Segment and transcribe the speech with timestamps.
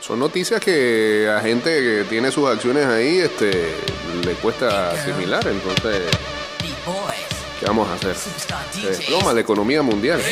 [0.00, 3.74] Son noticias que a gente que tiene sus acciones ahí este,
[4.24, 6.02] le cuesta asimilar, entonces,
[7.60, 8.16] ¿qué vamos a hacer?
[8.16, 10.22] Se desploma la economía mundial.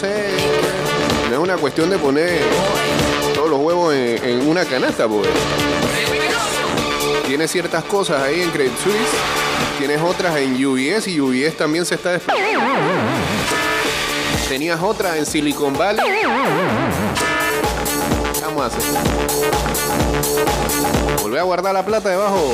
[0.00, 0.32] Entonces,
[1.28, 2.40] no es una cuestión de poner
[3.34, 5.28] todos los huevos en, una canasta, pues.
[7.26, 8.96] Tienes ciertas cosas ahí en Credit Suisse,
[9.76, 12.60] tienes otras en UBS y UBS también se está desplomando.
[14.48, 16.04] Tenías otra en Silicon Valley.
[18.34, 18.82] ¿Qué vamos a hacer?
[21.22, 22.52] Volver a guardar la plata debajo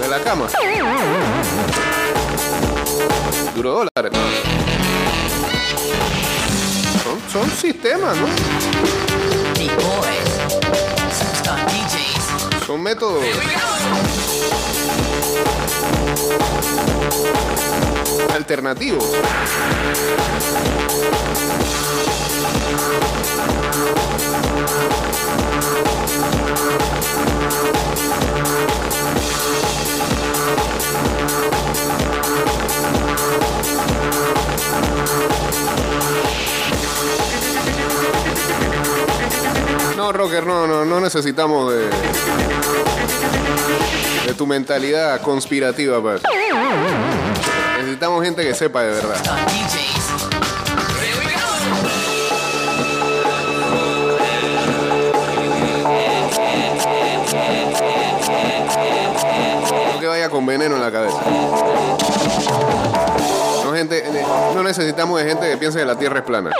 [0.00, 0.46] de la cama.
[3.56, 4.12] Duro dólar.
[4.12, 4.53] Son,
[7.34, 8.28] son sistemas, ¿no?
[12.64, 13.24] Son métodos.
[18.32, 19.04] Alternativos.
[40.14, 41.88] Rocker, no, no, no necesitamos de,
[44.34, 46.22] tu mentalidad conspirativa, pues.
[47.78, 49.16] Necesitamos gente que sepa de verdad.
[59.92, 61.18] No que vaya con veneno en la cabeza.
[63.64, 64.04] No, gente,
[64.54, 66.52] no necesitamos de gente que piense que la Tierra es plana.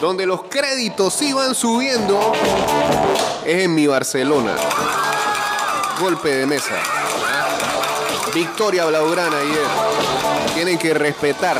[0.00, 2.32] Donde los créditos iban subiendo
[3.44, 4.54] es en mi Barcelona.
[6.00, 6.74] Golpe de mesa.
[8.32, 10.54] Victoria Blaugrana ayer.
[10.54, 11.58] Tienen que respetar.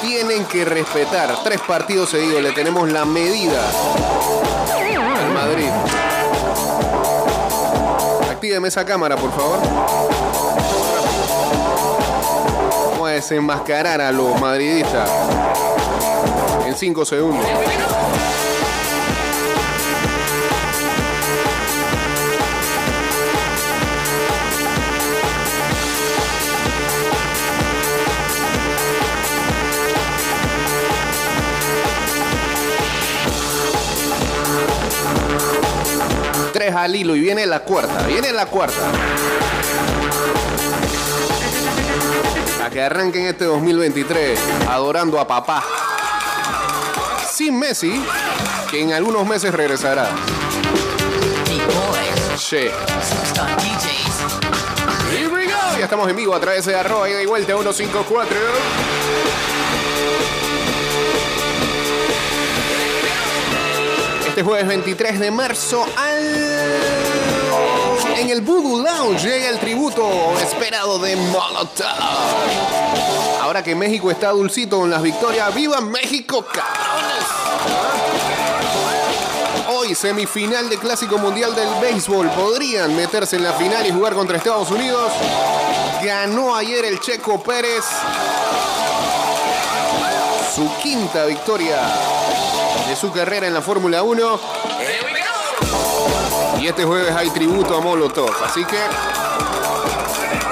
[0.00, 1.42] Tienen que respetar.
[1.42, 2.42] Tres partidos seguidos.
[2.42, 3.60] Le tenemos la medida
[5.18, 5.70] al Madrid.
[8.30, 9.58] Actíveme esa cámara, por favor.
[12.92, 15.10] Vamos a desenmascarar a los madridistas
[16.76, 17.46] 5 segundos.
[36.52, 38.74] Tres al hilo y viene la cuarta, viene la cuarta.
[42.62, 44.38] A que arranquen este 2023
[44.68, 45.64] adorando a papá
[47.36, 47.92] sin Messi,
[48.70, 50.08] que en algunos meses regresará.
[51.66, 51.92] Go.
[55.78, 58.38] Ya estamos en vivo a través de arroba y de vuelta 154.
[64.28, 67.05] Este jueves 23 de marzo al
[68.18, 70.08] en el Voodoo Lounge llega el tributo
[70.40, 71.86] esperado de Molotov.
[73.42, 77.26] Ahora que México está dulcito con las victorias, ¡viva México, cabrones!
[79.68, 82.30] Hoy, semifinal de Clásico Mundial del Béisbol.
[82.30, 85.12] Podrían meterse en la final y jugar contra Estados Unidos.
[86.02, 87.84] Ganó ayer el Checo Pérez.
[90.54, 91.80] Su quinta victoria
[92.88, 94.40] de su carrera en la Fórmula 1.
[96.60, 98.30] Y este jueves hay tributo a Molotov.
[98.44, 98.78] Así que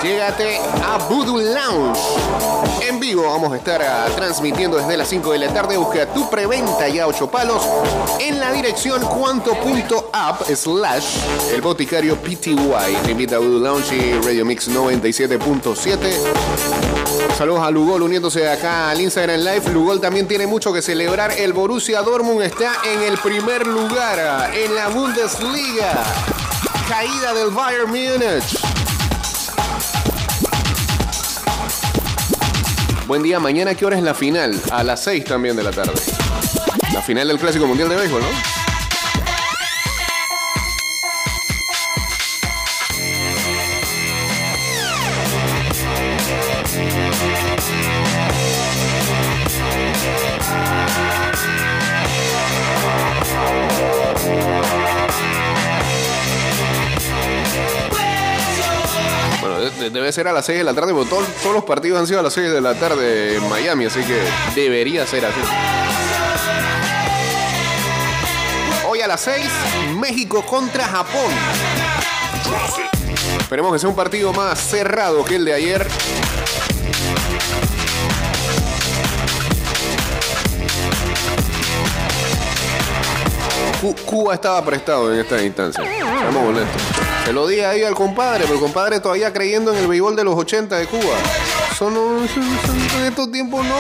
[0.03, 2.01] llégate a Voodoo Lounge.
[2.83, 5.77] En vivo vamos a estar ah, transmitiendo desde las 5 de la tarde.
[5.77, 7.63] Busca tu preventa ya 8 palos
[8.21, 11.17] en la dirección cuanto.app slash
[11.55, 12.97] el boticario PTY.
[13.05, 16.74] Te invita a Voodoo Lounge y Radio Mix 97.7.
[17.37, 19.73] Saludos a Lugol uniéndose acá al Instagram Live.
[19.73, 21.33] Lugol también tiene mucho que celebrar.
[21.33, 26.05] El Borussia Dortmund está en el primer lugar ah, en la Bundesliga.
[26.89, 28.57] Caída del Bayern Múnich.
[33.09, 34.61] Buen día, mañana qué hora es la final?
[34.71, 36.01] A las 6 también de la tarde.
[36.93, 38.64] La final del Clásico Mundial de Béisbol, ¿no?
[59.79, 62.21] Debe ser a las 6 de la tarde, porque todos, todos los partidos han sido
[62.21, 64.21] a las 6 de la tarde en Miami, así que
[64.55, 65.41] debería ser así.
[68.89, 69.47] Hoy a las 6,
[69.97, 71.33] México contra Japón.
[73.41, 75.87] Esperemos que sea un partido más cerrado que el de ayer.
[83.93, 85.85] Cuba estaba prestado en esta instancia.
[85.85, 86.83] Seamos honestos.
[87.25, 90.25] Se lo dije ahí al compadre, pero el compadre todavía creyendo en el béisbol de
[90.25, 91.17] los 80 de Cuba.
[91.79, 93.75] Son, en estos tiempos no,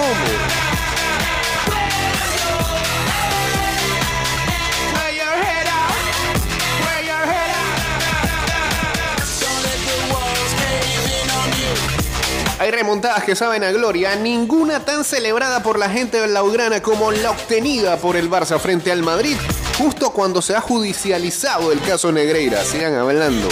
[12.64, 17.12] Hay remontadas que saben a gloria, ninguna tan celebrada por la gente de Laugrana como
[17.12, 19.36] la obtenida por el Barça frente al Madrid,
[19.78, 22.64] justo cuando se ha judicializado el caso Negreira.
[22.64, 23.48] Sigan hablando.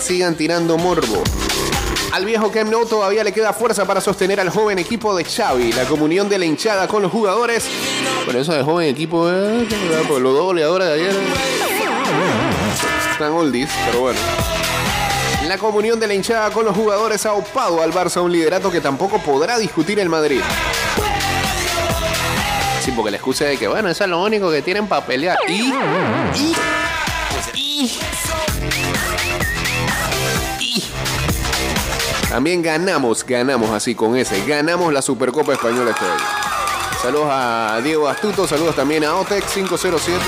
[0.00, 1.22] Sigan, tirando morbo.
[2.12, 5.72] Al viejo Nou todavía le queda fuerza para sostener al joven equipo de Xavi.
[5.72, 7.64] La comunión de la hinchada con los jugadores.
[8.24, 9.66] Por eso de joven equipo, eh,
[10.08, 11.16] los dos goleadores de ayer.
[13.12, 14.18] Están oldies, pero bueno.
[15.46, 18.80] La comunión de la hinchada con los jugadores ha opado al Barça un liderato que
[18.80, 20.40] tampoco podrá discutir el Madrid.
[22.94, 25.38] Porque la excusa de que, bueno, eso es lo único que tienen para pelear.
[25.48, 25.72] Y.
[32.28, 34.44] También ganamos, ganamos así con ese.
[34.44, 36.24] Ganamos la Supercopa Española este año.
[37.02, 40.20] Saludos a Diego Astuto, saludos también a Otec 507.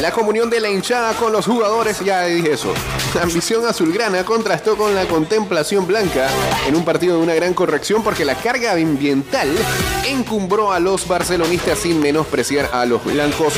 [0.00, 2.72] La comunión de la hinchada con los jugadores, ya dije eso.
[3.14, 6.26] La ambición azulgrana contrastó con la contemplación blanca
[6.66, 9.54] en un partido de una gran corrección porque la carga ambiental
[10.08, 13.52] encumbró a los barcelonistas sin menospreciar a los blancos,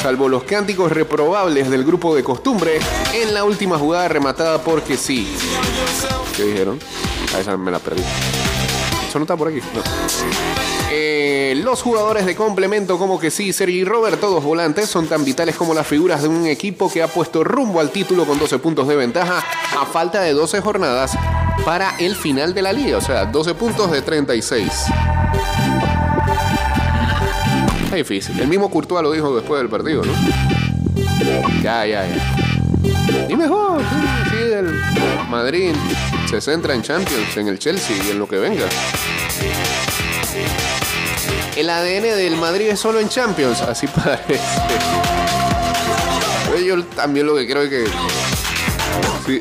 [0.00, 2.78] salvo los cánticos reprobables del grupo de costumbre
[3.12, 5.26] en la última jugada rematada porque sí.
[6.36, 6.78] ¿Qué dijeron?
[7.34, 8.04] A esa me la perdí.
[9.08, 9.60] Eso no está por aquí.
[10.90, 15.24] Eh, los jugadores de complemento como que sí, Sergi y Robert, todos volantes, son tan
[15.24, 18.58] vitales como las figuras de un equipo que ha puesto rumbo al título con 12
[18.58, 19.42] puntos de ventaja
[19.78, 21.16] a falta de 12 jornadas
[21.64, 22.98] para el final de la liga.
[22.98, 24.70] O sea, 12 puntos de 36.
[27.86, 28.38] Es difícil.
[28.38, 30.12] El mismo Courtois lo dijo después del partido, ¿no?
[31.62, 32.47] Ya, ya, ya.
[33.28, 33.82] Y mejor,
[34.30, 34.72] sí, el
[35.28, 35.72] Madrid
[36.28, 38.64] se centra en Champions, en el Chelsea y en lo que venga.
[41.56, 44.40] El ADN del Madrid es solo en Champions, así parece.
[46.64, 47.84] Yo también lo que creo es que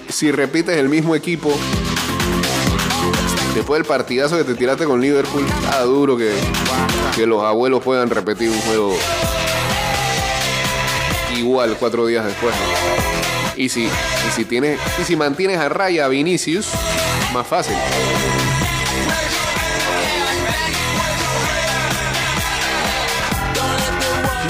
[0.10, 1.54] si, repites el mismo equipo,
[3.56, 6.34] después del partidazo que te tiraste con Liverpool, está duro que,
[7.16, 8.96] que los abuelos puedan repetir un juego
[11.36, 12.54] igual cuatro días después.
[13.58, 16.70] Y si, y si, tienes, y si mantienes a raya a Vinicius,
[17.34, 17.76] más fácil.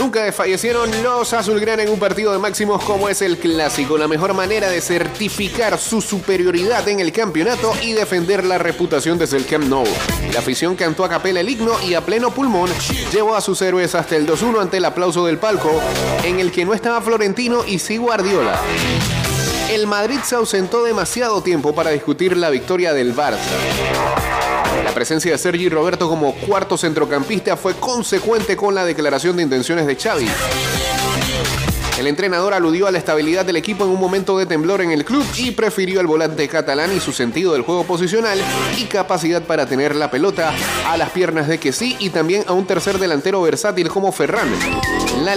[0.07, 3.97] Nunca desfallecieron los azulgrana en un partido de máximos como es el clásico.
[3.97, 9.35] La mejor manera de certificar su superioridad en el campeonato y defender la reputación desde
[9.35, 9.83] el Camp Nou.
[10.31, 12.69] La afición cantó a capela el himno y a pleno pulmón
[13.11, 15.81] llevó a sus héroes hasta el 2-1 ante el aplauso del palco,
[16.23, 18.61] en el que no estaba Florentino y sí Guardiola.
[19.69, 23.41] El Madrid se ausentó demasiado tiempo para discutir la victoria del Barça.
[24.87, 29.85] La presencia de Sergi Roberto como cuarto centrocampista fue consecuente con la declaración de intenciones
[29.85, 30.29] de Xavi.
[31.99, 35.03] El entrenador aludió a la estabilidad del equipo en un momento de temblor en el
[35.03, 38.39] club y prefirió al volante catalán y su sentido del juego posicional
[38.77, 40.53] y capacidad para tener la pelota
[40.87, 44.47] a las piernas de que sí y también a un tercer delantero versátil como Ferran.
[45.25, 45.33] La,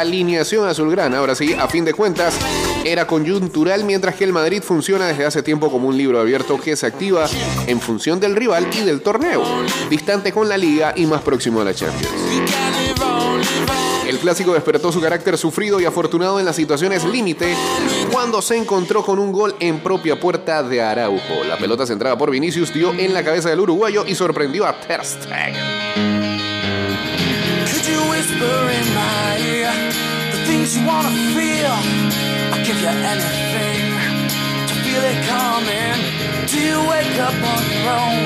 [0.00, 2.38] alineación azulgrana, ahora sí, a fin de cuentas,
[2.84, 6.76] era coyuntural, mientras que el Madrid funciona desde hace tiempo como un libro abierto que
[6.76, 7.26] se activa
[7.66, 9.42] en función del rival y del torneo,
[9.90, 12.14] distante con la liga y más próximo a la Champions.
[14.08, 17.54] El clásico despertó su carácter sufrido y afortunado en las situaciones límite
[18.10, 21.44] cuando se encontró con un gol en propia puerta de Araujo.
[21.46, 25.04] La pelota centrada por Vinicius dio en la cabeza del uruguayo y sorprendió a Ter
[25.04, 25.54] Stegen.
[30.48, 31.76] Things you wanna feel.
[32.52, 33.80] I'll give you anything
[34.68, 35.98] to feel it coming.
[36.52, 38.22] Do you wake up on your own?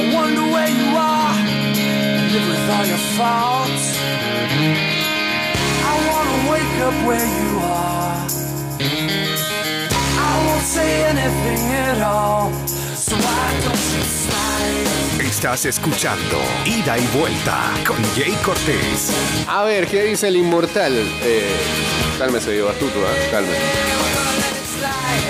[0.00, 1.36] I wonder where you are.
[2.32, 3.86] Live with all your faults.
[5.90, 7.50] I wanna wake up where you
[7.82, 8.18] are.
[10.26, 12.50] I won't say anything at all.
[13.06, 15.07] So why don't you slide?
[15.28, 19.12] Estás escuchando Ida y Vuelta con Jay Cortés.
[19.46, 20.94] A ver, ¿qué dice el inmortal?
[21.22, 21.54] Eh,
[22.18, 23.28] cálmese, yo, astuto, ¿eh?
[23.30, 23.60] Cálmese.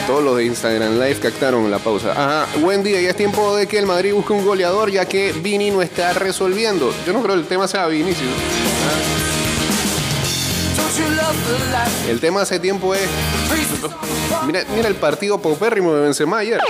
[0.07, 2.13] Todos los de Instagram Live captaron la pausa.
[2.13, 5.33] Ajá, buen día, ya es tiempo de que el Madrid busque un goleador ya que
[5.33, 6.95] Vini no está resolviendo.
[7.05, 8.31] Yo no creo que el tema sea Vinicius.
[12.09, 13.09] El tema hace tiempo es.
[14.47, 16.61] Mira, mira el partido paupérrimo de Benzema ayer.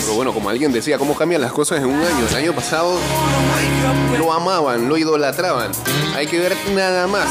[0.00, 2.26] Pero bueno, como alguien decía, ¿cómo cambian las cosas en un año?
[2.30, 2.98] El año pasado
[4.16, 5.72] lo amaban, lo idolatraban.
[6.14, 7.26] Hay que ver nada más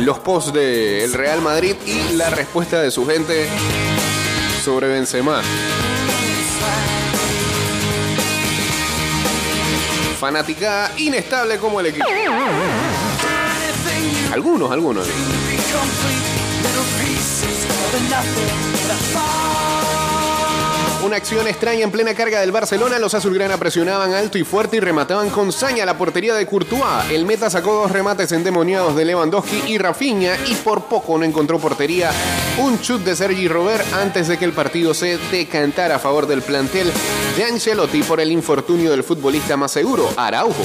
[0.00, 3.48] los posts del Real Madrid y la respuesta de su gente
[4.64, 5.42] sobre Benzema.
[10.18, 12.06] Fanaticada inestable como el equipo.
[14.32, 15.06] Algunos, algunos.
[21.04, 22.98] Una acción extraña en plena carga del Barcelona.
[22.98, 27.10] Los azulgrana presionaban alto y fuerte y remataban con saña la portería de Courtois.
[27.10, 31.58] El meta sacó dos remates endemoniados de Lewandowski y Rafinha y por poco no encontró
[31.58, 32.12] portería.
[32.58, 36.42] Un chut de Sergi Robert antes de que el partido se decantara a favor del
[36.42, 36.92] plantel
[37.36, 40.64] de Ancelotti por el infortunio del futbolista más seguro, Araujo.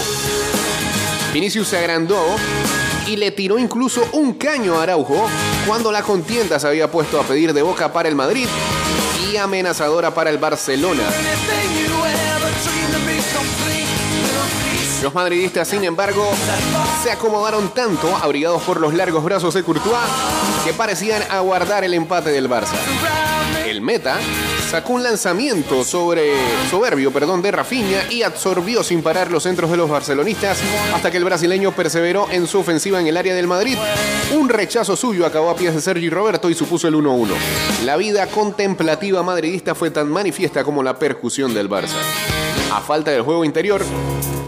[1.33, 2.23] Vinicius se agrandó
[3.07, 5.27] y le tiró incluso un caño a Araujo
[5.65, 8.47] cuando la contienda se había puesto a pedir de boca para el Madrid
[9.31, 11.03] y amenazadora para el Barcelona.
[15.03, 16.27] Los madridistas, sin embargo,
[17.03, 19.97] se acomodaron tanto, abrigados por los largos brazos de Courtois,
[20.65, 22.75] que parecían aguardar el empate del Barça.
[23.67, 24.17] El meta
[24.71, 26.31] sacó un lanzamiento sobre
[26.69, 30.57] soberbio, perdón, de Rafinha y absorbió sin parar los centros de los barcelonistas
[30.93, 33.77] hasta que el brasileño perseveró en su ofensiva en el área del Madrid.
[34.33, 37.27] Un rechazo suyo acabó a pies de Sergi Roberto y supuso el 1-1.
[37.85, 42.46] La vida contemplativa madridista fue tan manifiesta como la percusión del Barça.
[42.71, 43.81] A falta del juego interior,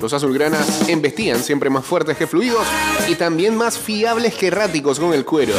[0.01, 2.65] los azulgranas embestían siempre más fuertes que fluidos
[3.07, 5.53] y también más fiables que erráticos con el cuero.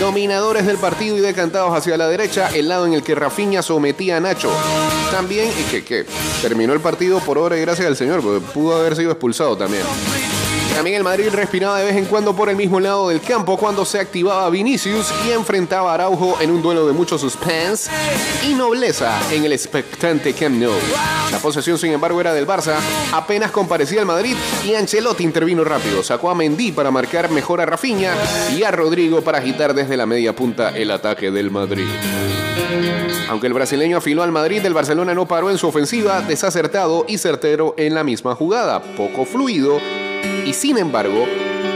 [0.00, 4.16] Dominadores del partido y decantados hacia la derecha, el lado en el que Rafinha sometía
[4.16, 4.50] a Nacho.
[5.10, 6.06] También, y que, que
[6.42, 9.84] terminó el partido por obra y gracia del señor, porque pudo haber sido expulsado también.
[10.74, 13.84] También el Madrid respiraba de vez en cuando por el mismo lado del campo cuando
[13.84, 17.90] se activaba Vinicius y enfrentaba a Araujo en un duelo de mucho suspense
[18.44, 20.72] y nobleza en el expectante Camp Nou.
[21.30, 22.74] La posesión, sin embargo, era del Barça.
[23.12, 26.02] Apenas comparecía el Madrid y Ancelotti intervino rápido.
[26.02, 28.12] Sacó a Mendy para marcar mejor a Rafinha
[28.56, 31.86] y a Rodrigo para agitar desde la media punta el ataque del Madrid.
[33.30, 37.18] Aunque el brasileño afiló al Madrid, el Barcelona no paró en su ofensiva, desacertado y
[37.18, 39.80] certero en la misma jugada, poco fluido
[40.44, 41.26] y sin embargo,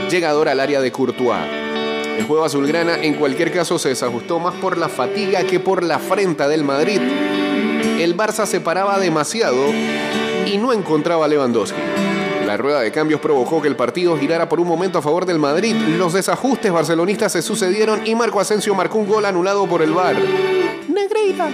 [0.09, 1.39] llegador al área de Courtois.
[2.17, 5.95] El juego azulgrana en cualquier caso se desajustó más por la fatiga que por la
[5.95, 6.99] afrenta del Madrid.
[7.99, 9.57] El Barça se paraba demasiado
[10.45, 11.79] y no encontraba a Lewandowski.
[12.45, 15.37] La rueda de cambios provocó que el partido girara por un momento a favor del
[15.37, 15.75] Madrid.
[15.97, 20.17] Los desajustes barcelonistas se sucedieron y Marco Asensio marcó un gol anulado por el VAR.
[20.87, 21.51] Negrita.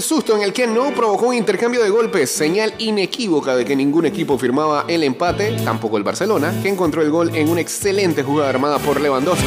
[0.00, 4.06] Susto en el que no provocó un intercambio de golpes, señal inequívoca de que ningún
[4.06, 8.48] equipo firmaba el empate, tampoco el Barcelona, que encontró el gol en una excelente jugada
[8.48, 9.44] armada por Lewandowski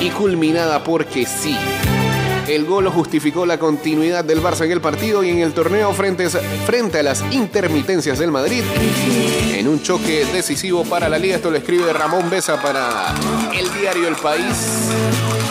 [0.00, 1.56] y culminada porque sí.
[2.48, 6.28] El gol justificó la continuidad del Barça en el partido y en el torneo frente,
[6.28, 8.64] frente a las intermitencias del Madrid.
[9.52, 13.14] En un choque decisivo para la liga, esto lo escribe Ramón Besa para
[13.52, 15.41] el diario El País.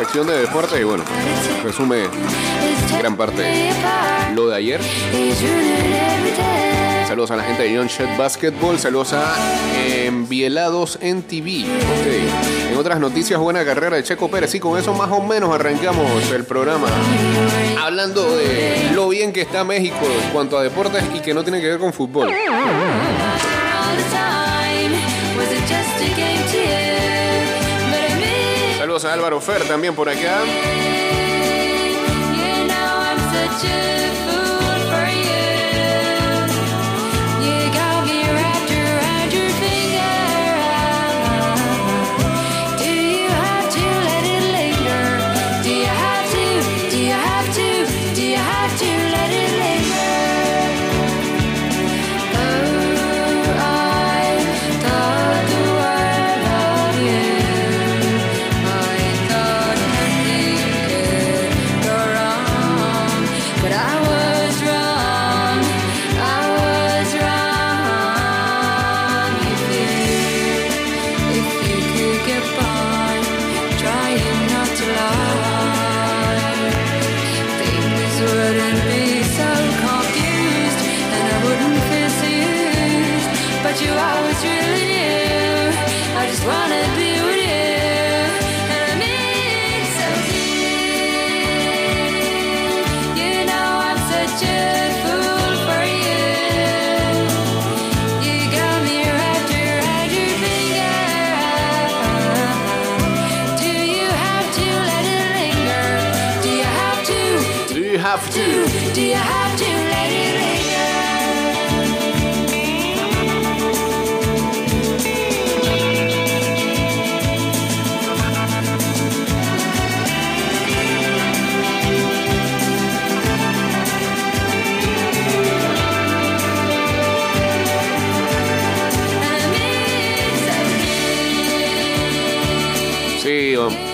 [0.00, 1.04] Sección de deporte y bueno,
[1.62, 2.04] resume
[2.98, 3.70] gran parte
[4.34, 4.80] lo de ayer.
[7.06, 9.36] Saludos a la gente de Young Shed Basketball, saludos a
[10.06, 11.66] Envielados en TV.
[12.70, 14.54] En otras noticias, buena carrera de Checo Pérez.
[14.54, 16.88] Y con eso más o menos arrancamos el programa.
[17.78, 21.60] Hablando de lo bien que está México en cuanto a deportes y que no tiene
[21.60, 22.30] que ver con fútbol.
[29.04, 30.42] A Álvaro Fer también por acá.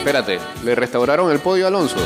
[0.07, 0.39] Espérate.
[0.63, 1.97] Le restauraron el podio Alonso.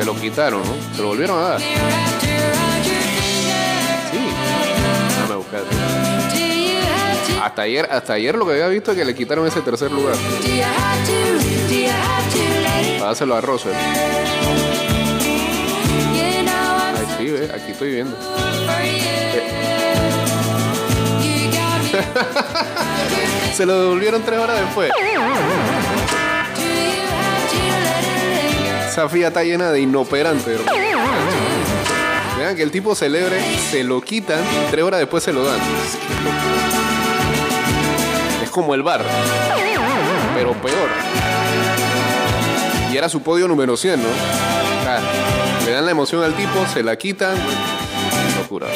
[0.00, 0.74] Se lo quitaron, ¿no?
[0.96, 1.60] Se lo volvieron a dar.
[1.60, 1.66] Sí.
[5.10, 5.60] Déjame buscar.
[7.42, 10.16] Hasta ayer, hasta ayer lo que había visto es que le quitaron ese tercer lugar.
[12.94, 13.74] Para dárselo a Russell.
[16.94, 18.16] Ay, sí, ve, aquí estoy viendo.
[23.54, 24.90] Se lo devolvieron tres horas después.
[28.90, 30.58] Esa fía está llena de inoperante.
[32.36, 34.40] Vean que el tipo celebre, se lo quitan,
[34.72, 35.60] tres horas después se lo dan.
[38.42, 39.04] Es como el bar,
[40.34, 40.88] pero peor.
[42.92, 44.08] Y era su podio número 100, ¿no?
[44.88, 44.98] Ah,
[45.64, 47.36] le dan la emoción al tipo, se la quitan.
[48.40, 48.66] Locura.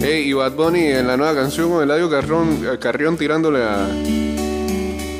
[0.00, 3.88] Hey, y Bad Bunny en la nueva canción con Eladio Carrión, eh, Carrión tirándole a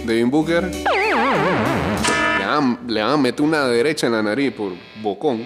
[0.04, 0.64] Devin Booker.
[0.64, 0.84] Le
[2.94, 5.44] le van a meter una derecha en la nariz por bocón.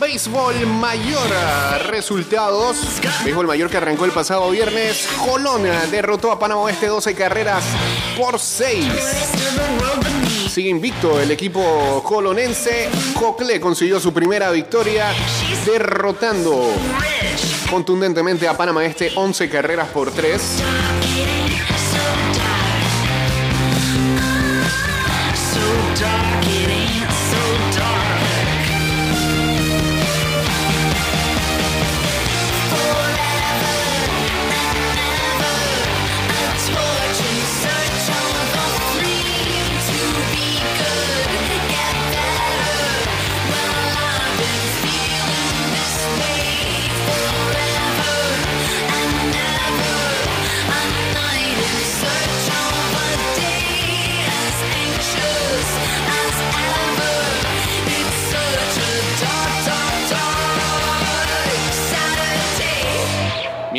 [0.00, 1.28] Béisbol mayor,
[1.86, 2.76] resultados.
[3.24, 5.08] Béisbol mayor que arrancó el pasado viernes.
[5.24, 7.64] Colón derrotó a Panamá Oeste 12 carreras
[8.16, 8.86] por 6.
[8.88, 10.48] rest of the world but me.
[10.48, 12.88] Sigue invicto el equipo colonense.
[13.18, 15.12] Cocle consiguió su primera victoria
[15.64, 16.72] derrotando
[17.70, 20.62] contundentemente a Panamá Este 11 carreras por 3.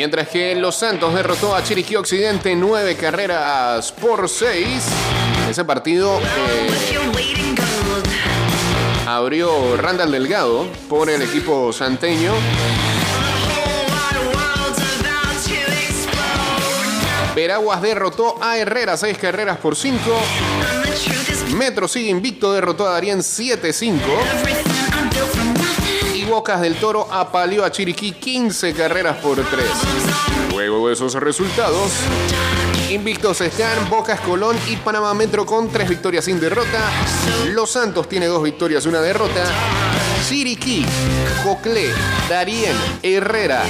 [0.00, 4.82] Mientras que Los Santos derrotó a Chiriquí Occidente 9 carreras por 6.
[5.50, 6.70] Ese partido eh,
[9.06, 12.32] abrió Randall Delgado por el equipo santeño.
[17.34, 20.00] Veraguas derrotó a Herrera 6 carreras por 5.
[21.56, 24.00] Metro sigue invicto, derrotó a Darien 7-5.
[26.40, 29.46] Bocas del Toro apaleó a Chiriquí 15 carreras por 3.
[30.52, 31.90] Luego de esos resultados,
[32.88, 36.90] invictos están Bocas Colón y Panamá Metro con 3 victorias sin derrota.
[37.48, 39.44] Los Santos tiene 2 victorias y una derrota.
[40.26, 40.86] Chiriquí,
[41.44, 41.90] Coclé,
[42.30, 43.62] Darien, Herrera,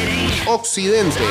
[0.46, 1.24] Occidente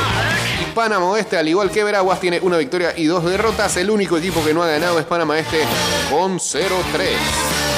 [0.62, 3.78] y Panamá Oeste, al igual que Veraguas, tiene una victoria y dos derrotas.
[3.78, 5.64] El único equipo que no ha ganado es Panamá Este
[6.10, 7.69] con 0-3.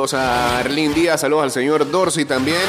[0.00, 2.62] Saludos a Arlín Díaz, saludos al señor Dorsey también,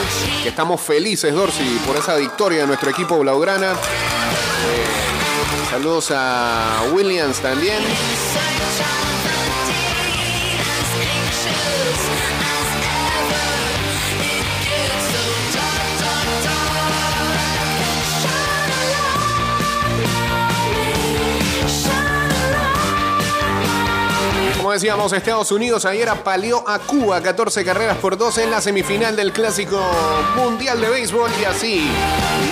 [0.44, 3.72] que estamos felices, Dorsey, por esa victoria de nuestro equipo Blaugrana.
[3.72, 7.82] Eh, saludos a Williams también.
[24.72, 29.34] Decíamos, Estados Unidos ayer apaleó a Cuba 14 carreras por 12 en la semifinal del
[29.34, 29.78] Clásico
[30.38, 31.92] Mundial de Béisbol y así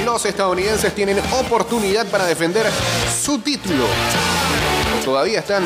[0.03, 2.69] los estadounidenses tienen oportunidad para defender
[3.23, 3.86] su título.
[5.05, 5.63] todavía están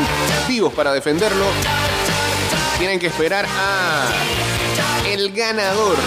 [0.47, 1.45] vivos para defenderlo.
[2.77, 4.05] Tienen que esperar a
[5.07, 5.97] el ganador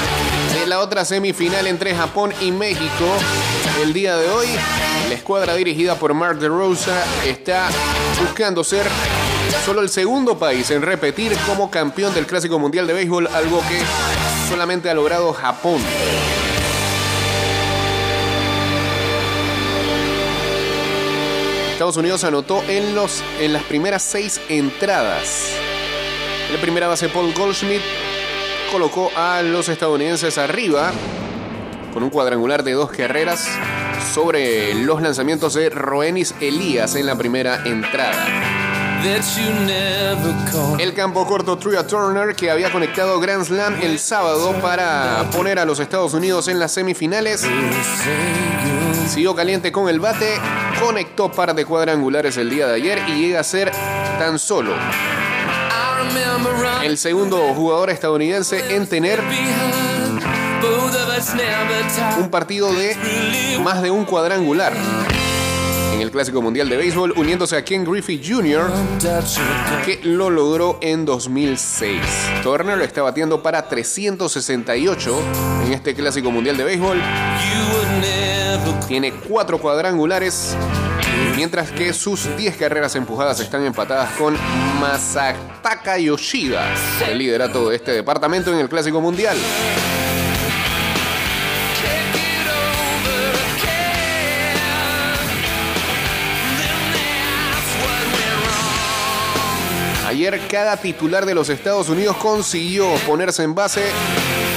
[0.55, 3.05] de la otra semifinal entre Japón y México.
[3.83, 4.47] El día de hoy,
[5.09, 7.69] la escuadra dirigida por Mark de Rosa está
[8.23, 8.87] buscando ser
[9.65, 13.81] solo el segundo país en repetir como campeón del Clásico Mundial de Béisbol, algo que
[14.49, 15.81] solamente ha logrado Japón.
[21.73, 25.51] Estados Unidos anotó en, los, en las primeras seis entradas.
[26.53, 27.83] La primera base Paul Goldschmidt
[28.73, 30.93] colocó a los estadounidenses arriba
[31.93, 33.49] con un cuadrangular de dos carreras
[34.15, 38.66] sobre los lanzamientos de Roenis Elías en la primera entrada.
[40.79, 45.65] El campo corto Tria Turner, que había conectado Grand Slam el sábado para poner a
[45.65, 47.47] los Estados Unidos en las semifinales,
[49.09, 50.39] siguió caliente con el bate,
[50.81, 53.71] conectó par de cuadrangulares el día de ayer y llega a ser
[54.19, 54.73] tan solo
[56.83, 59.21] el segundo jugador estadounidense en tener
[62.19, 62.97] un partido de
[63.63, 64.73] más de un cuadrangular
[65.97, 68.71] en el Clásico Mundial de Béisbol, uniéndose a Ken Griffey Jr.,
[69.85, 72.01] que lo logró en 2006.
[72.43, 75.19] Turner está batiendo para 368
[75.65, 77.01] en este Clásico Mundial de Béisbol.
[78.87, 80.55] Tiene cuatro cuadrangulares,
[81.35, 84.37] mientras que sus 10 carreras empujadas están empatadas con
[84.79, 86.75] Masataka Yoshida,
[87.09, 89.37] el liderato de este departamento en el Clásico Mundial.
[100.17, 103.83] Ayer cada titular de los Estados Unidos consiguió ponerse en base,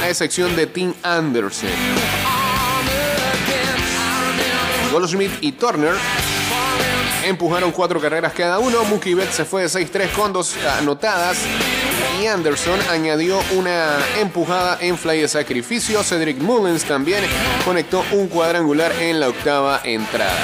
[0.01, 1.67] a excepción de Tim Anderson.
[4.89, 5.95] Goldschmidt y Turner
[7.25, 8.85] empujaron cuatro carreras cada uno.
[8.85, 11.39] Mookie Betts se fue de 6-3 con dos anotadas.
[12.21, 16.01] Y Anderson añadió una empujada en fly de sacrificio.
[16.03, 17.21] Cedric Mullins también
[17.65, 20.39] conectó un cuadrangular en la octava entrada.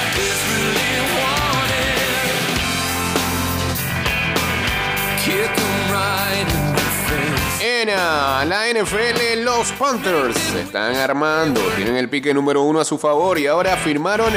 [7.96, 11.62] La NFL, los Panthers se están armando.
[11.76, 14.32] Tienen el pique número uno a su favor y ahora firmaron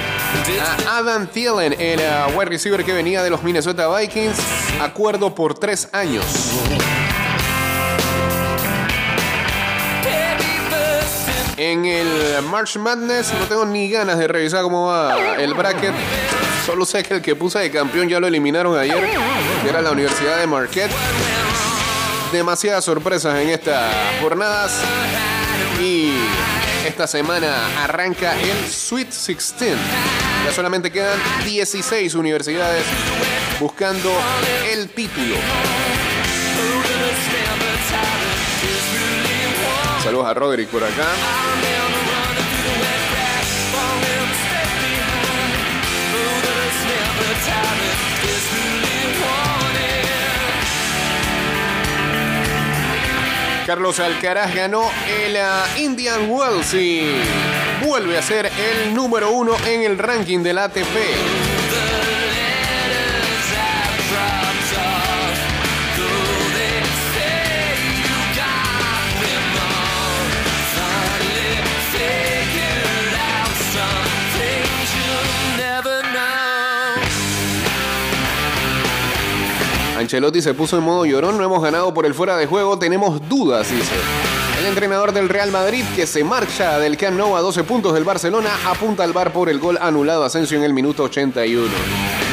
[0.87, 4.37] a Adam Thielen, el ah, wide receiver que venía de los Minnesota Vikings.
[4.81, 6.23] Acuerdo por tres años.
[11.57, 15.93] En el March Madness no tengo ni ganas de revisar cómo va el bracket.
[16.65, 19.09] Solo sé que el que puse de campeón ya lo eliminaron ayer,
[19.61, 20.91] que era la Universidad de Marquette.
[22.31, 24.79] Demasiadas sorpresas en estas jornadas.
[25.81, 26.13] Y
[26.85, 29.75] esta semana arranca el Sweet 16.
[30.45, 32.83] Ya solamente quedan 16 universidades
[33.59, 34.11] buscando
[34.71, 35.35] el título.
[40.03, 41.07] Saludos a Roderick por acá.
[53.69, 57.03] Carlos Alcaraz ganó el ah, Indian Wells y
[57.85, 61.58] vuelve a ser el número uno en el ranking del ATP.
[80.09, 83.21] Ancelotti se puso en modo llorón, no hemos ganado por el fuera de juego, tenemos
[83.29, 83.93] dudas, dice.
[84.57, 88.05] El entrenador del Real Madrid, que se marcha del Camp Nou a 12 puntos del
[88.05, 92.28] Barcelona, apunta al bar por el gol anulado a Asensio en el minuto 81.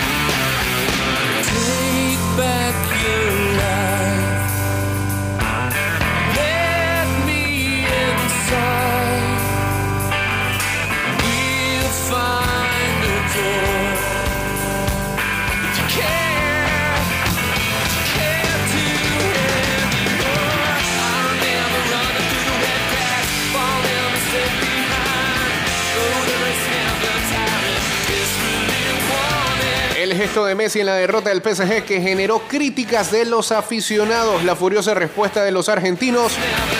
[30.26, 34.42] Gesto de Messi en la derrota del PSG que generó críticas de los aficionados.
[34.42, 36.32] La furiosa respuesta de los argentinos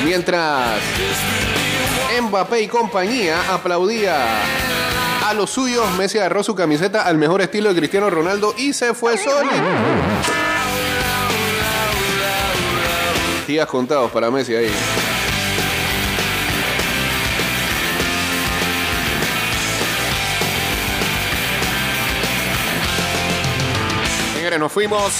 [0.04, 0.80] mientras
[2.20, 4.16] Mbappé y compañía aplaudía
[5.24, 5.85] a los suyos.
[5.96, 9.48] Messi agarró su camiseta al mejor estilo de Cristiano Ronaldo y se fue solo.
[13.46, 14.72] Días contados para Messi ahí.
[24.58, 25.12] Nos fuimos.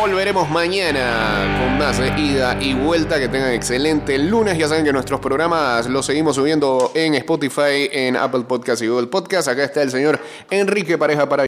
[0.00, 3.20] Volveremos mañana con más de ida y vuelta.
[3.20, 4.58] Que tengan excelente lunes.
[4.58, 9.06] Ya saben que nuestros programas los seguimos subiendo en Spotify, en Apple Podcast y Google
[9.06, 9.46] Podcast.
[9.46, 10.18] Acá está el señor
[10.50, 11.38] Enrique Pareja para